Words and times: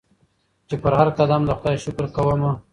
چي 0.67 0.75
پر 0.81 0.93
هرقدم 0.99 1.41
د 1.45 1.49
خدای 1.57 1.75
شکر 1.85 2.05
کومه 2.15 2.51